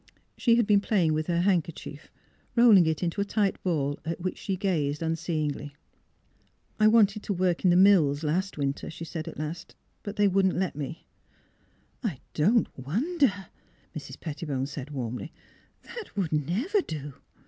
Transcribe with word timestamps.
She 0.35 0.55
had 0.55 0.65
been 0.65 0.81
playing 0.81 1.13
with 1.13 1.27
her 1.27 1.41
handkerchief, 1.41 2.09
rolling 2.55 2.87
it 2.87 3.03
into 3.03 3.21
a 3.21 3.23
tight 3.23 3.61
ball 3.61 3.99
at 4.03 4.19
which 4.19 4.39
she 4.39 4.57
gazed 4.57 5.01
nnseeingly." 5.01 5.73
I 6.79 6.87
wanted 6.87 7.21
to 7.21 7.33
work 7.33 7.63
in 7.63 7.69
the 7.69 7.75
mills 7.75 8.23
last 8.23 8.57
winter," 8.57 8.89
she 8.89 9.05
said 9.05 9.27
at 9.27 9.37
last; 9.37 9.75
^' 9.99 10.01
but 10.01 10.15
they 10.15 10.27
wouldn't 10.27 10.57
let 10.57 10.75
me."" 10.75 11.05
I 12.03 12.17
don't 12.33 12.67
wonder," 12.75 13.45
Mrs. 13.95 14.19
Pettibone 14.19 14.65
said, 14.65 14.89
warmly. 14.89 15.31
*' 15.61 15.83
That 15.87 16.17
would 16.17 16.33
never 16.33 16.81
do! 16.81 17.13